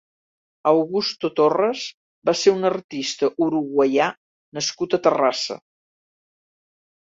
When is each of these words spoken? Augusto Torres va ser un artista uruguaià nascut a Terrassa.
Augusto 0.69 1.29
Torres 1.39 1.83
va 2.29 2.35
ser 2.39 2.55
un 2.55 2.71
artista 2.71 3.31
uruguaià 3.47 4.09
nascut 4.61 4.99
a 4.99 5.03
Terrassa. 5.07 5.61